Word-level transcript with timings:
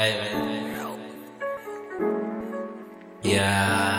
Hey. 0.00 0.32
Yeah. 3.22 3.89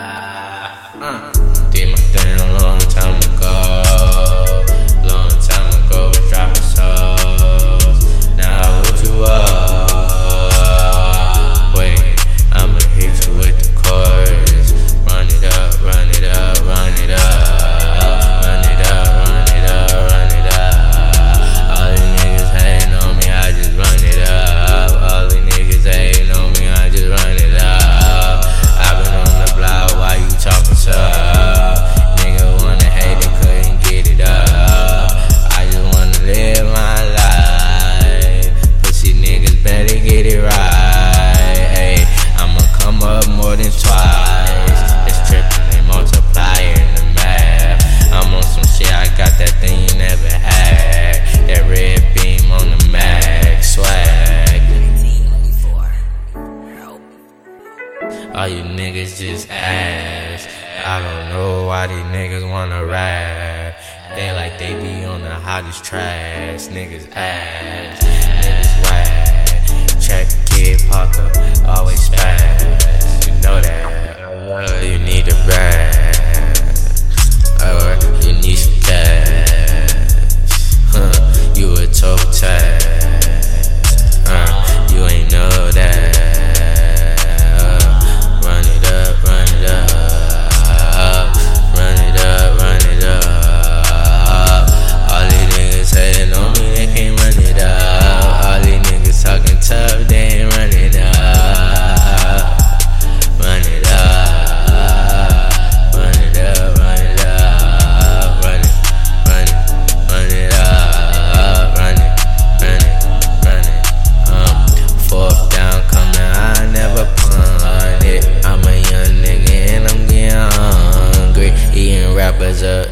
All 58.42 58.48
you 58.48 58.64
niggas 58.64 59.20
just 59.20 59.48
ass. 59.52 60.48
I 60.84 60.98
don't 60.98 61.28
know 61.28 61.68
why 61.68 61.86
these 61.86 61.98
niggas 62.06 62.50
wanna 62.50 62.84
rap. 62.84 63.78
They 64.16 64.32
like 64.32 64.58
they 64.58 64.74
be 64.82 65.04
on 65.04 65.20
the 65.22 65.30
hottest 65.30 65.84
trash. 65.84 66.66
Niggas 66.66 67.08
ass. 67.14 68.02
Niggas 68.42 68.82
whack. 68.82 70.02
Trap 70.02 70.26
kid 70.50 70.80
Parker, 70.90 71.30
always 71.68 72.08
fast. 72.08 72.31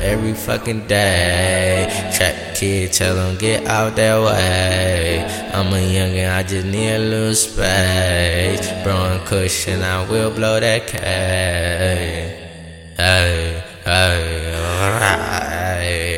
every 0.01 0.35
fucking 0.35 0.87
day. 0.87 1.87
Trap 2.17 2.55
kid, 2.57 2.93
tell 2.93 3.15
them 3.15 3.37
get 3.37 3.67
out 3.67 3.97
that 3.97 4.19
way. 4.21 5.25
I'm 5.53 5.73
a 5.73 5.77
youngin', 5.77 6.35
I 6.35 6.43
just 6.43 6.67
need 6.67 6.95
a 6.95 6.99
little 6.99 7.35
space. 7.35 8.67
Brown 8.83 9.25
cushion, 9.27 9.83
I 9.83 10.09
will 10.11 10.31
blow 10.31 10.61
that 10.61 10.87
K. 10.87 10.99
Hey, 12.97 13.63
hey, 13.85 14.53
hey. 15.85 16.10